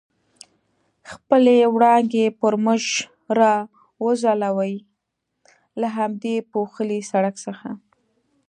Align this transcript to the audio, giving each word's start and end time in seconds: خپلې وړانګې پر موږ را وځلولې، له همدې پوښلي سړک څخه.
خپلې 1.11 1.55
وړانګې 1.75 2.25
پر 2.39 2.53
موږ 2.65 2.83
را 3.39 3.53
وځلولې، 4.03 4.75
له 5.81 5.87
همدې 5.97 6.35
پوښلي 6.51 6.99
سړک 7.11 7.35
څخه. 7.45 7.69